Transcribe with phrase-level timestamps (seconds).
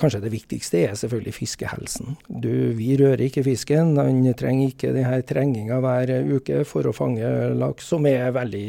[0.00, 2.14] Kanskje det viktigste er selvfølgelig fiskehelsen.
[2.28, 3.92] Du, vi rører ikke fisken.
[3.98, 7.28] Den trenger ikke denne trenginga hver uke for å fange
[7.60, 8.68] laks, som er veldig,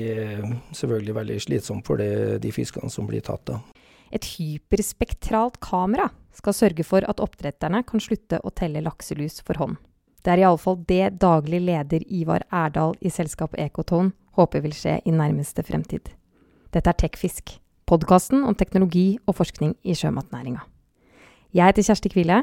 [0.75, 3.45] selvfølgelig veldig slitsomt for det, de fiskene som blir tatt.
[3.47, 3.61] da.
[4.11, 9.79] Et hyperspektralt kamera skal sørge for at oppdretterne kan slutte å telle lakselus for hånd.
[10.21, 15.15] Det er iallfall det daglig leder Ivar Erdal i selskapet Ekoton håper vil skje i
[15.15, 16.11] nærmeste fremtid.
[16.71, 17.55] Dette er Tekfisk,
[17.89, 20.67] podkasten om teknologi og forskning i sjømatnæringa.
[21.51, 22.35] Jeg heter Kjersti Kvile,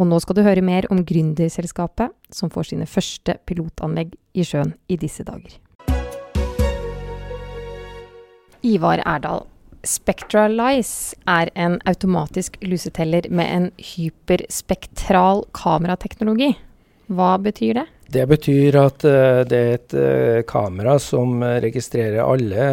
[0.00, 4.70] og nå skal du høre mer om gründerselskapet som får sine første pilotanlegg i sjøen
[4.88, 5.58] i disse dager.
[8.64, 9.44] Ivar Erdal.
[9.84, 16.54] Spectralize er en automatisk luseteller med en hyperspektral kamerateknologi.
[17.12, 17.86] Hva betyr det?
[18.16, 22.72] Det betyr at uh, det er et uh, kamera som registrerer alle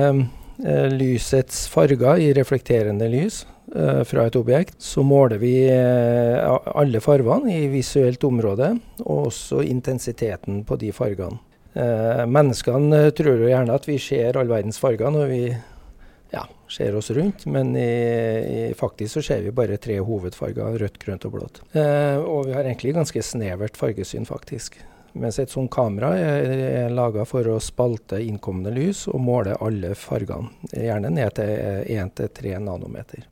[0.96, 3.44] lysets farger i reflekterende lys.
[3.74, 9.64] Eh, fra et objekt, så måler vi eh, alle fargene i visuelt område, og også
[9.66, 11.42] intensiteten på de fargene.
[11.74, 16.96] Eh, menneskene tror jo gjerne at vi ser all verdens farger når vi ja, ser
[16.96, 21.36] oss rundt, men i, i, faktisk så ser vi bare tre hovedfarger, rødt, grønt og
[21.36, 21.62] blått.
[21.74, 24.78] og vi har egentlig ganske snevert fargesyn, faktisk.
[25.16, 29.94] Mens et sånt kamera er, er laga for å spalte innkommende lys og måle alle
[29.96, 30.52] fargene.
[30.76, 33.24] Gjerne ned til 1-3 nanometer.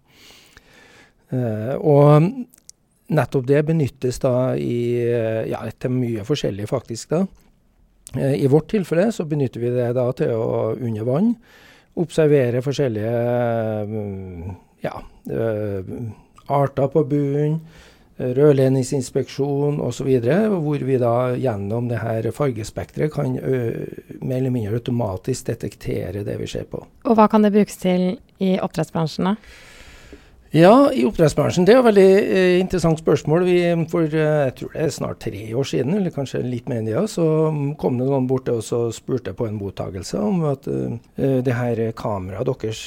[1.33, 2.29] Eh, og
[3.13, 5.03] nettopp det benyttes da i,
[5.49, 7.17] ja, til mye forskjellig, faktisk.
[7.17, 7.25] da.
[8.15, 11.33] Eh, I vårt tilfelle så benytter vi det da til å under vann
[11.99, 13.09] observere forskjellige
[13.85, 14.95] uh, ja,
[16.49, 17.59] arter på bunnen,
[18.21, 20.09] rørledningsinspeksjon osv.,
[20.53, 26.49] hvor vi da gjennom det her fargespekteret kan mer eller mindre automatisk detektere det vi
[26.51, 26.83] ser på.
[27.09, 28.11] Og hva kan det brukes til
[28.43, 29.37] i oppdrettsbransjen, da?
[30.53, 31.65] Ja, i oppdrettsbransjen.
[31.65, 33.41] Det er et veldig eh, interessant spørsmål.
[33.47, 33.55] Vi,
[33.89, 36.91] for eh, jeg tror det er snart tre år siden, eller kanskje litt mer enn
[36.91, 37.25] det, så
[37.81, 38.61] kom det noen bort og
[38.93, 42.85] spurte på en mottagelse om at eh, det her kameraet deres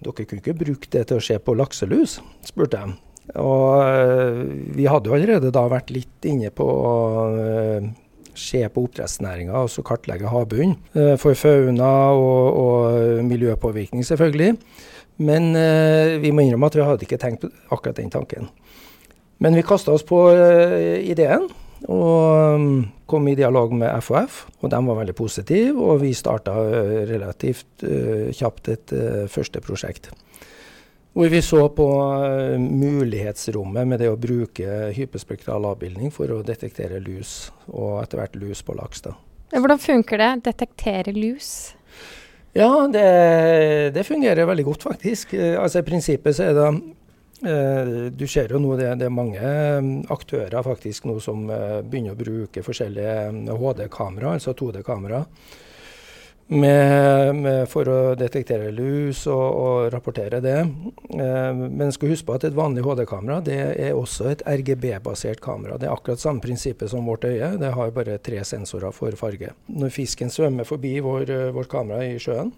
[0.00, 2.14] Dere kunne ikke bruke det til å se på lakselus,
[2.46, 2.94] spurte jeg.
[3.38, 6.94] Og uh, vi hadde jo allerede da vært litt inne på å
[7.34, 7.90] uh,
[8.34, 10.78] se på oppdrettsnæringa, altså kartlegge havbunnen.
[10.96, 14.56] Uh, for fauna og, og miljøpåvirkning, selvfølgelig.
[15.20, 18.48] Men eh, vi må innrømme at vi hadde ikke tenkt akkurat den tanken.
[19.40, 21.48] Men vi kasta oss på eh, ideen
[21.88, 22.72] og um,
[23.08, 24.42] kom i dialog med FHF.
[24.60, 26.52] Og de var veldig positive, og vi starta
[27.08, 27.84] relativt
[28.36, 28.92] kjapt et
[29.32, 30.10] første prosjekt.
[31.12, 31.86] Hvor vi så på
[32.62, 38.62] mulighetsrommet med det å bruke hyperspektral avbildning for å detektere lus, og etter hvert lus
[38.62, 39.02] på laks.
[39.08, 39.16] da.
[39.50, 40.30] Hvordan funker det?
[40.46, 41.74] Detektere lus?
[42.54, 45.34] Ja, det, det, fungerer veldig godt, faktisk.
[45.34, 46.72] Eh, altså I prinsippet så er det
[47.40, 52.12] Uh, Du ser jo nå det, det er mange eh, aktører faktisk nå som begynner
[52.12, 55.22] å bruke forskjellige HD-kamera, altså 2D-kamera
[56.50, 60.58] med, med, for å detektere lus og, og rapportere det.
[61.14, 65.78] Eh, men skal huske på at et vanlig HD-kamera det er også et RGB-basert kamera.
[65.78, 67.52] Det er akkurat samme prinsippet som vårt øye.
[67.60, 69.54] Det har bare tre sensorer for farge.
[69.70, 72.50] Når fisken svømmer forbi vår, eh, vårt kamera i sjøen,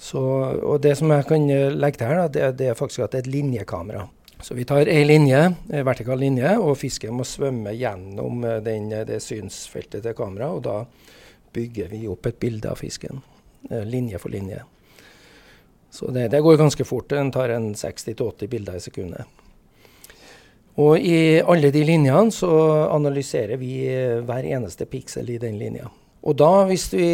[0.00, 0.20] så,
[0.64, 1.42] og det som jeg kan
[1.76, 4.06] legge til her, det, det er faktisk at det er et linjekamera.
[4.40, 8.92] Så vi tar ei linje, en vertikal linje, og fisken må svømme gjennom eh, den,
[9.08, 10.68] det synsfeltet til kameraet.
[11.52, 13.22] Bygger vi opp et bilde av fisken,
[13.70, 14.62] eh, linje for linje.
[15.90, 17.08] Så det, det går ganske fort.
[17.10, 19.40] Den tar en 60-80 bilder i sekundet.
[20.78, 22.50] Og i alle de linjene så
[22.94, 25.90] analyserer vi eh, hver eneste piksel i den linja.
[26.22, 27.08] Og da, hvis, vi,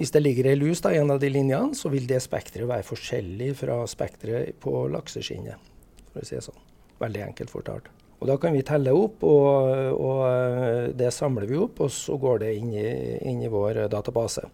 [0.00, 2.88] hvis det ligger ei lus i en av de linjene, så vil det spekteret være
[2.88, 5.70] forskjellig fra spekteret på lakseskinnet,
[6.10, 6.62] for å si det sånn.
[7.00, 7.92] Veldig enkelt fortalt.
[8.20, 12.18] Og Da kan vi telle opp, og, og, eh, det samler vi opp, og så
[12.20, 12.90] går det inn i,
[13.30, 14.44] inn i vår database.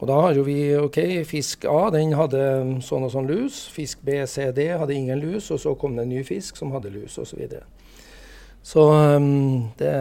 [0.00, 0.98] Og da har jo vi OK,
[1.28, 2.40] fisk A den hadde
[2.82, 3.66] sånn og sånn lus.
[3.68, 6.72] Fisk B, C, D hadde ingen lus, og så kom det en ny fisk som
[6.72, 7.34] hadde lus, osv.
[7.34, 7.66] Så, videre.
[8.64, 8.86] så
[9.20, 9.92] um, det,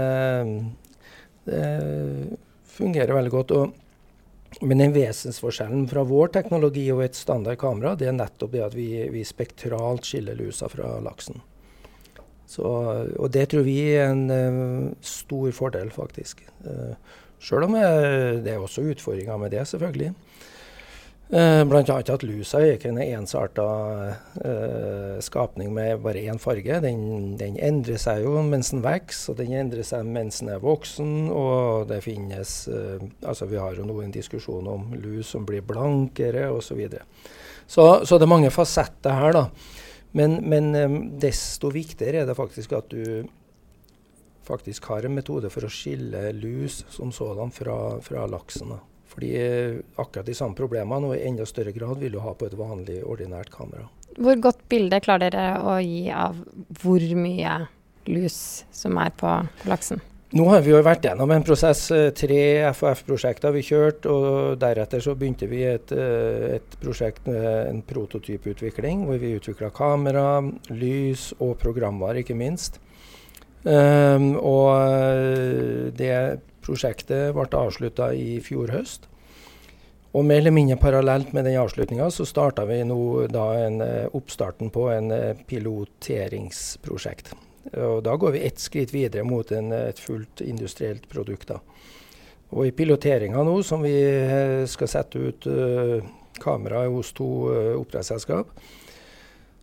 [1.50, 1.66] det,
[2.80, 3.52] fungerer veldig godt.
[3.60, 8.66] Og, men den vesensforskjellen fra vår teknologi og et standard kamera, det er nettopp det
[8.70, 11.44] at vi, vi spektralt skiller lusa fra laksen.
[12.50, 16.42] Så, og det tror vi er en uh, stor fordel, faktisk.
[16.66, 16.96] Uh,
[17.40, 20.14] Sjøl om uh, det er også utfordringer med det, selvfølgelig.
[21.30, 21.84] Uh, Bl.a.
[21.86, 23.68] at lusa er ikke en ensarta
[25.22, 26.80] skapning med bare én farge.
[26.82, 30.64] Den, den, endrer seg jo mens den vokser, og den endrer seg mens den er
[30.64, 31.12] voksen.
[31.30, 36.48] Og det finnes Altså, vi har jo nå en diskusjon om lus som blir blankere,
[36.50, 36.82] osv.
[36.82, 37.06] Så,
[37.68, 39.46] så, så det er mange fasetter her, da.
[40.18, 40.72] Men, men
[41.22, 43.28] desto viktigere er det faktisk at du
[44.50, 48.74] faktisk har en metode for å skille lus som sådan fra, fra laksen.
[49.10, 49.32] Fordi
[50.00, 53.02] akkurat de samme problemene og i enda større grad vil du ha på et vanlig,
[53.06, 53.86] ordinært kamera.
[54.18, 56.38] Hvor godt bilde klarer dere å gi av
[56.82, 57.56] hvor mye
[58.10, 58.40] lus
[58.74, 59.34] som er på
[59.70, 60.02] laksen?
[60.30, 61.88] Nå har vi jo vært gjennom en prosess.
[61.90, 64.06] Eh, tre FHF-prosjekter har vi kjørt.
[64.06, 69.72] og Deretter så begynte vi et, eh, et prosjekt med en prototyputvikling, hvor vi utvikla
[69.74, 72.78] kamera, lys og programvare, ikke minst.
[73.66, 79.10] Um, og eh, det prosjektet ble avslutta i fjor høst.
[80.14, 83.82] Og mer eller mindre parallelt med den avslutninga så starta vi nå da en,
[84.14, 85.12] oppstarten på en
[85.50, 87.34] piloteringsprosjekt.
[87.78, 91.52] Og da går vi ett skritt videre mot en, et fullt industrielt produkt.
[91.52, 91.60] Da.
[92.50, 96.00] Og i piloteringa nå, som vi eh, skal sette ut uh,
[96.42, 98.50] kamera hos to uh, oppdrettsselskap,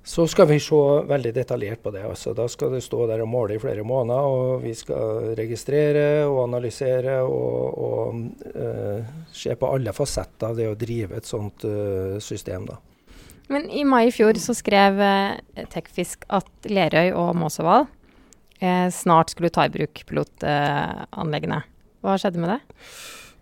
[0.07, 2.05] så skal vi se veldig detaljert på det.
[2.07, 6.29] Altså, da skal det stå der og måle i flere måneder, og vi skal registrere
[6.29, 8.21] og analysere og, og
[8.55, 12.71] uh, se på alle fasetter av det å drive et sånt uh, system.
[12.71, 12.79] da.
[13.53, 17.93] Men i mai i fjor så skrev eh, Tekfisk at Lerøy og Måsøval eh,
[18.59, 21.61] snart skulle ta i bruk pilotanleggene.
[22.05, 22.61] Hva skjedde med det?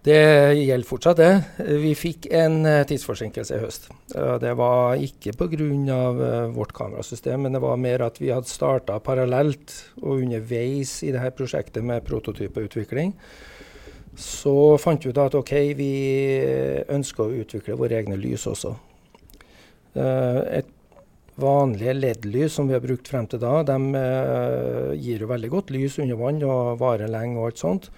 [0.04, 1.68] Det gjelder fortsatt, det.
[1.80, 3.86] Vi fikk en uh, tidsforsinkelse i høst.
[4.12, 6.00] Uh, det var ikke pga.
[6.52, 9.72] Vårt kamerasystem, men det var mer at vi hadde starta parallelt
[10.02, 13.14] og underveis i dette prosjektet med prototypeutvikling.
[14.20, 15.92] Så fant vi ut at OK, vi
[16.92, 18.74] ønsker å utvikle våre egne lys også.
[19.96, 20.68] Et
[21.40, 25.72] vanlige LED-lys som vi har brukt frem til da, de uh, gir jo veldig godt
[25.74, 27.90] lys under vann og varer lenge og alt sånt.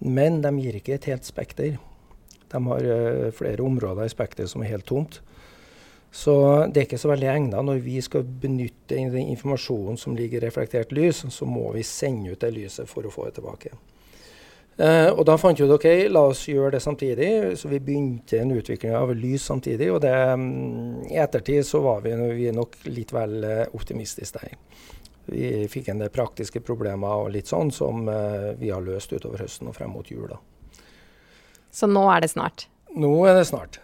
[0.00, 1.76] Men de gir ikke et helt spekter.
[2.50, 5.20] De har uh, flere områder i spekteret som er helt tomt.
[6.10, 6.34] Så
[6.66, 7.60] det er ikke så veldig egnet.
[7.62, 12.34] Når vi skal benytte den informasjonen som ligger i reflektert lys, så må vi sende
[12.34, 13.70] ut det lyset for å få det tilbake.
[14.80, 17.30] Uh, og da fant vi ut ok, la oss gjøre det samtidig.
[17.60, 19.90] Så vi begynte en utvikling av lys samtidig.
[19.92, 24.56] Og det, um, i ettertid så var vi, vi nok litt vel uh, optimistiske der.
[25.30, 29.44] Vi fikk en del praktiske problemer og litt sånn som eh, vi har løst utover
[29.44, 30.26] høsten og frem mot jul.
[30.26, 30.40] da.
[31.70, 32.66] Så nå er det snart?
[32.98, 33.78] Nå er det snart.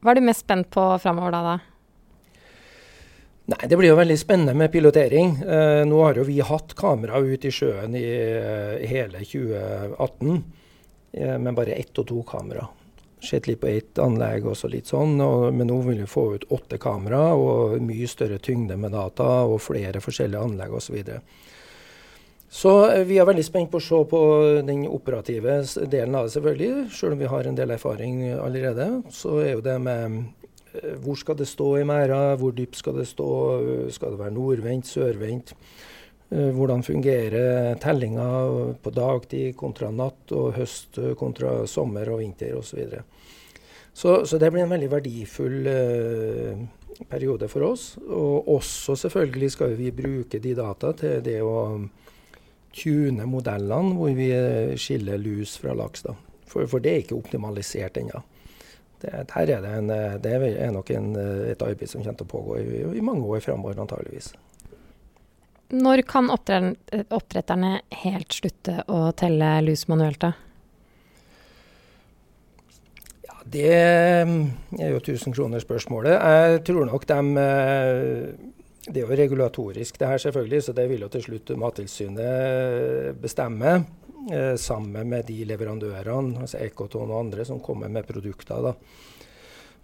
[0.00, 1.42] Hva er du mest spent på framover da?
[1.44, 1.73] da?
[3.44, 5.34] Nei, Det blir jo veldig spennende med pilotering.
[5.42, 8.04] Eh, nå har jo vi hatt kamera ute i sjøen i
[8.80, 10.44] i hele 2018,
[11.12, 12.66] eh, med bare ett og to kamera.
[13.20, 16.24] Sett litt på ett anlegg og så litt sånn, og, men nå vil vi få
[16.34, 20.86] ut åtte kamera og mye større tyngde med data og flere forskjellige anlegg osv.
[20.86, 21.20] Så, videre.
[22.48, 24.22] så eh, vi er veldig spent på å se på
[24.64, 26.88] den operative delen av det, selvfølgelig.
[26.96, 28.88] Selv om vi har en del erfaring allerede.
[29.12, 30.43] Så er jo det med Eh,
[31.02, 32.34] hvor skal det stå i merda?
[32.40, 33.28] Hvor dypt skal det stå?
[33.94, 35.54] Skal det være nordvendt, sørvendt?
[36.34, 38.28] Eh, hvordan fungerer tellinga
[38.82, 42.96] på dagtid kontra natt og høst kontra sommer og vinter osv.
[43.94, 46.64] Så, så det blir en veldig verdifull eh,
[47.10, 47.92] periode for oss.
[48.08, 51.58] Og også selvfølgelig skal vi bruke de data til det å
[52.74, 54.30] tune modellene hvor vi
[54.80, 56.08] skiller lus fra laks.
[56.50, 58.24] For, for det er ikke optimalisert ennå.
[59.04, 59.92] Det, her er det, en,
[60.24, 61.12] det er nok en,
[61.52, 64.32] et arbeid som kommer til å pågå i, i mange år framover, antageligvis.
[65.74, 70.32] Når kan oppdretterne helt slutte å telle lus manuelt, da?
[73.24, 76.14] Ja, det er jo 1000 kroner-spørsmålet.
[76.14, 77.20] Jeg tror nok de
[78.84, 83.70] Det er jo regulatorisk det her, selvfølgelig, så det vil jo til slutt Mattilsynet bestemme
[83.78, 84.03] eh,
[84.60, 88.62] sammen med de leverandørene, altså Ekoton og andre, som kommer med produkter.
[88.64, 88.72] da.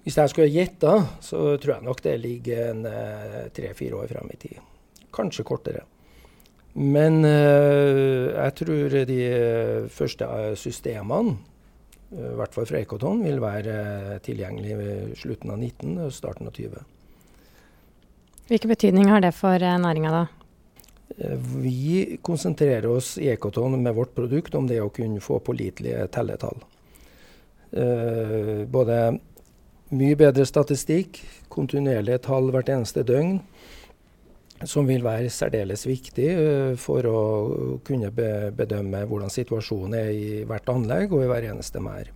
[0.00, 4.30] Hvis jeg skulle gjette, så tror jeg nok det ligger en eh, tre-fire år frem
[4.32, 4.60] i tid.
[5.12, 5.84] Kanskje kortere.
[6.80, 9.20] Men eh, jeg tror de
[9.92, 11.36] første systemene,
[12.10, 16.56] i hvert fall fra Ekoton, vil være tilgjengelig ved slutten av 19 og starten av
[16.56, 16.80] 20.
[18.48, 20.24] Hvilken betydning har det for næringa da?
[21.18, 26.06] Eh, vi konsentrerer oss i Ekoton med vårt produkt om det å kunne få pålitelige
[26.14, 26.62] telletall.
[27.72, 29.18] Eh, både
[29.90, 31.18] mye bedre statistikk,
[31.50, 33.40] kontinuerlige tall hvert eneste døgn,
[34.68, 37.20] som vil være særdeles viktig uh, for å
[37.86, 42.10] kunne be bedømme hvordan situasjonen er i hvert anlegg og i hver eneste merd.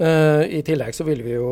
[0.00, 1.48] Uh, I tillegg så vil vi jo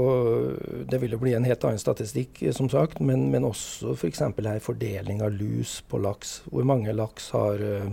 [0.89, 4.23] Det vil jo bli en helt annen statistikk, som sagt, men, men også f.eks.
[4.25, 6.39] For her fordeling av lus på laks.
[6.49, 7.91] Hvor mange laks har, uh,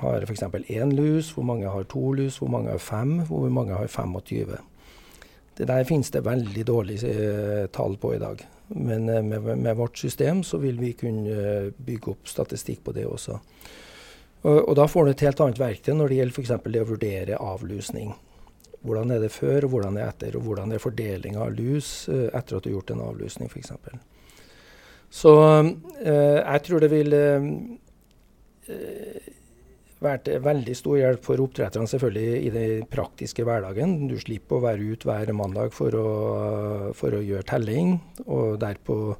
[0.00, 0.46] har f.eks.
[0.72, 4.56] én lus, hvor mange har to lus, hvor mange har fem, hvor mange har 25.
[5.56, 8.42] Det der finnes det veldig dårlige eh, tall på i dag.
[8.68, 12.92] Men eh, med, med, vårt system så vil vi kunne eh, bygge opp statistikk på
[12.92, 13.38] det også.
[14.42, 16.54] Og, og da får du et helt annet verktøy når det gjelder f.eks.
[16.74, 18.12] det å vurdere avlusning.
[18.86, 21.94] Hvordan er det før, og hvordan er det etter, og hvordan er fordelinga av lus
[22.12, 23.74] uh, etter at du har gjort en avlusning f.eks.
[25.16, 25.72] Så uh,
[26.06, 29.34] jeg tror det vil være
[30.02, 33.96] vært veldig stor hjelp for oppdretterne selvfølgelig i den praktiske hverdagen.
[34.10, 36.08] Du slipper å være ute hver mandag for å,
[36.96, 39.16] for å, gjøre telling, og derpå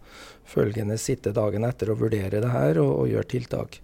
[0.47, 3.81] følgende sitte dagen etter og vurdere det her og, og gjøre tiltak.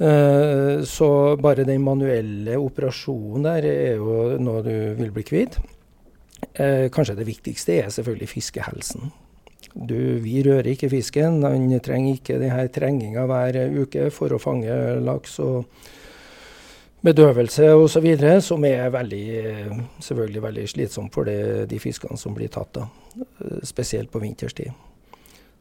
[0.00, 5.58] Uh, så bare den manuelle operasjonen der er jo noe du vil bli kvitt.
[6.56, 9.10] Uh, kanskje det viktigste er selvfølgelig fiskehelsen.
[9.74, 11.42] Du, vi rører ikke fisken.
[11.44, 14.72] Han trenger ikke denne trenginga hver uke for å fange
[15.04, 15.68] laks og
[17.04, 18.08] bedøvelse osv.,
[18.44, 19.26] som er veldig,
[20.04, 22.88] selvfølgelig veldig slitsomt for det, de fiskene som blir tatt, da.
[23.64, 24.72] spesielt på vinterstid.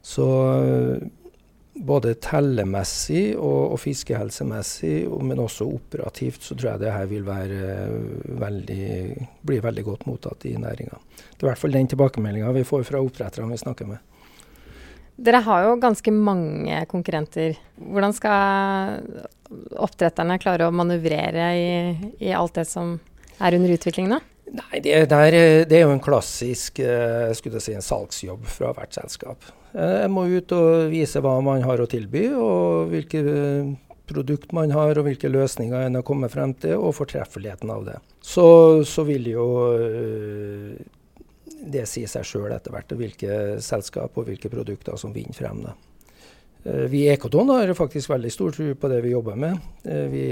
[0.01, 0.25] Så
[1.85, 7.73] både tellemessig og, og fiskehelsemessig, men også operativt, så tror jeg det her vil være
[8.41, 8.89] veldig,
[9.47, 10.99] bli veldig godt mottatt i næringa.
[11.17, 14.05] Det er i hvert fall den tilbakemeldinga vi får fra oppdretterne vi snakker med.
[15.19, 17.57] Dere har jo ganske mange konkurrenter.
[17.75, 19.01] Hvordan skal
[19.75, 21.71] oppdretterne klare å manøvrere i,
[22.23, 22.95] i alt det som
[23.39, 24.19] er under utvikling nå?
[24.49, 25.35] Nei, det, der,
[25.69, 29.51] det, er jo en klassisk eh, si, en salgsjobb fra hvert selskap.
[29.73, 33.73] Jeg må ut og vise hva man har å tilby, og hvilke eh,
[34.09, 37.99] produkt man har, og hvilke løsninger en har kommet frem til, og fortreffeligheten av det.
[38.21, 38.47] Så,
[38.89, 39.45] så vil jo
[39.75, 40.79] eh,
[41.59, 45.61] det si seg sjøl etter hvert hvilke selskap og hvilke produkter som vinner frem.
[45.67, 45.75] Da.
[46.63, 49.59] Eh, vi i Ekoton har faktisk veldig stor tro på det vi jobber med.
[49.83, 50.25] Eh, vi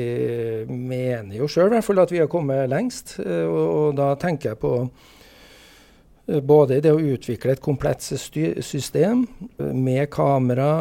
[0.67, 3.20] mener jo sjøl at vi har kommet lengst.
[3.20, 4.74] og, og, da tenker jeg på
[6.27, 9.25] både det å utvikle et komplett system
[9.57, 10.72] med kamera,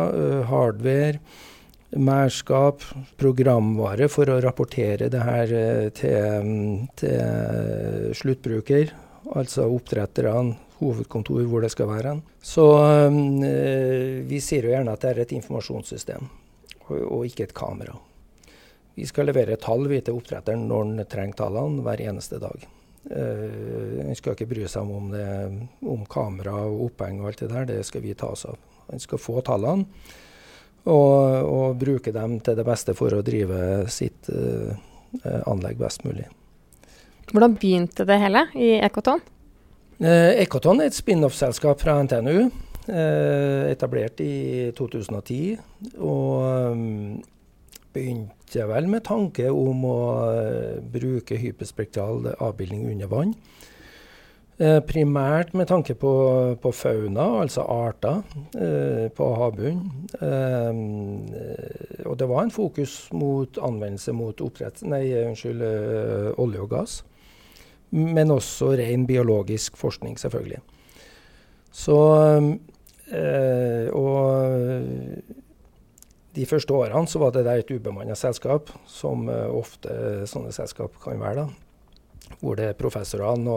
[0.50, 1.20] hardware,
[1.96, 2.82] mærskap,
[3.16, 5.54] programvare for å rapportere det her
[5.94, 6.54] til,
[6.98, 8.90] til sluttbruker
[9.34, 12.16] altså oppdretterne, hovedkontor, hvor det skal være.
[12.42, 16.28] Så øh, vi sier jo gjerne at det er et informasjonssystem,
[16.90, 17.96] og, ikke et kamera.
[18.96, 22.68] Vi skal levere tall til oppdretteren når han trenger tallene, hver eneste dag.
[23.06, 25.26] Uh, han skal ikke bry seg om, om, det,
[25.86, 28.58] om kamera og oppheng og alt det der, det skal vi ta oss av.
[28.90, 29.86] Han skal få tallene
[30.86, 34.74] og, og bruke dem til det beste for å drive sitt uh,
[35.46, 36.26] anlegg best mulig.
[37.32, 39.22] Hvordan begynte det hele i Ekoton?
[39.96, 42.50] Eh, Ekoton er et spin-off-selskap fra NTNU.
[42.86, 45.56] Eh, etablert i 2010.
[45.98, 47.16] Og um,
[47.96, 53.34] begynte jeg vel med tanke om å uh, bruke hyperspektral avbildning under vann.
[54.56, 56.10] Eh, primært med tanke på,
[56.62, 58.22] på, fauna, altså arter,
[58.56, 59.90] eh, på havbunnen.
[60.16, 66.72] Eh, og det var en fokus mot anvendelse mot oppdrett, nei, unnskyld, eh, olje og
[66.72, 66.96] gass
[67.96, 70.60] men også ren biologisk forskning, selvfølgelig.
[71.72, 71.98] Så
[73.92, 74.42] Og
[76.36, 80.98] de første årene så var det der et ubemanna selskap, som øh, ofte sånne selskap
[81.02, 81.46] kan være.
[81.46, 83.56] da, Hvor det er professorene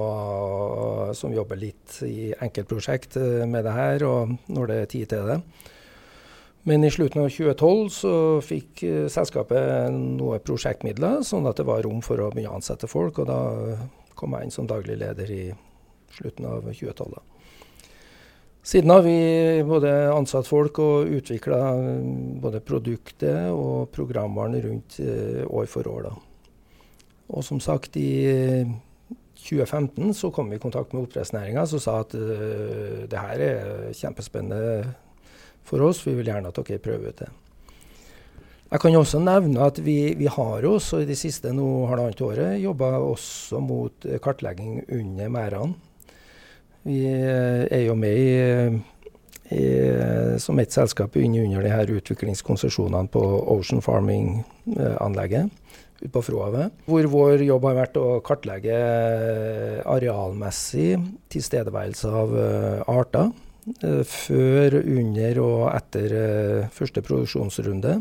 [1.18, 5.28] som jobber litt i enkeltprosjekt øh, med det her, og når det er tid til
[5.34, 5.42] det.
[6.68, 12.02] Men i slutten av 2012 så fikk selskapet noen prosjektmidler, sånn at det var rom
[12.06, 13.20] for å begynne å ansette folk.
[13.24, 13.40] og da
[14.20, 15.44] kom jeg inn som daglig leder i
[16.12, 17.16] slutten av 2012.
[18.64, 25.46] Siden har vi både ansatt folk og utvikla mm, både produktet og programvaren rundt uh,
[25.48, 26.10] år for år.
[26.10, 26.14] Da.
[27.30, 28.66] Og som sagt, i
[29.40, 34.90] 2015 så kom vi i kontakt med oppdrettsnæringa som sa at det her er kjempespennende
[35.64, 37.30] for oss, vi vil gjerne at dere prøver ut det.
[38.70, 42.60] Jeg kan også nevne at vi, vi har også i det siste nå halvannet året
[42.62, 45.89] jobba også mot eh, kartlegging under merdene.
[46.88, 48.80] Vi eh, er jo med i,
[49.56, 49.66] i,
[50.40, 53.24] som ett selskap under, de her utviklingskonsesjonene på
[53.56, 55.52] Ocean Farming-anlegget
[56.00, 56.72] ute på Frohavet.
[56.88, 58.80] Hvor vår jobb har vært å kartlegge
[59.84, 60.94] arealmessig
[61.34, 62.36] tilstedeværelse av
[62.88, 63.32] arter
[63.84, 66.14] Eh, før, under og etter
[66.74, 68.00] første produksjonsrunde,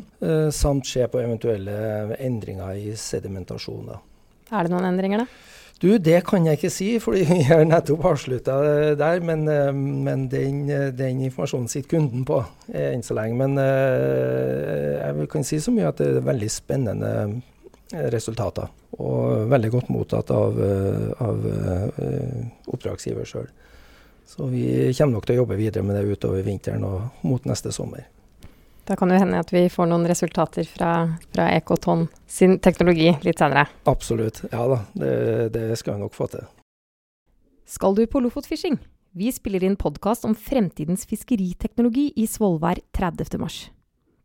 [0.55, 3.91] samt se på eventuelle endringer i sedimentasjon.
[4.49, 5.58] Er det noen endringer, da?
[5.79, 8.57] Du, Det kan jeg ikke si, fordi vi har nettopp avslutta
[8.99, 9.21] der.
[9.23, 10.65] Men, uh, men den,
[10.99, 12.41] den, informasjonen sitter kunden på
[12.75, 13.39] enn så lenge.
[13.39, 17.13] Men jeg kan si så mye at det er veldig spennende
[18.13, 18.69] resultater.
[18.99, 20.59] Og veldig godt mottatt av,
[21.23, 21.47] av
[22.67, 23.49] oppdragsgiver sjøl.
[24.29, 27.73] Så vi kommer nok til å jobbe videre med det utover vinteren og mot neste
[27.73, 28.05] sommer.
[28.89, 30.93] Da kan det hende at vi får noen resultater fra,
[31.35, 33.67] fra Ekoton sin teknologi litt senere.
[33.91, 34.47] Absolutt.
[34.49, 35.17] Ja da, det,
[35.53, 36.47] det skal vi nok få til.
[37.69, 38.79] Skal du på Lofotfishing?
[39.13, 43.69] Vi spiller inn podkast om fremtidens fiskeriteknologi i Svolvær 30.3.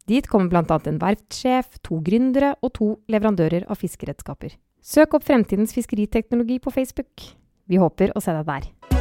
[0.08, 0.79] Dit kommer bl.a.
[0.88, 4.55] en verftssjef, to gründere og to leverandører av fiskeredskaper.
[4.84, 7.27] Søk opp Fremtidens fiskeriteknologi på Facebook.
[7.72, 8.92] Vi håper å se deg der.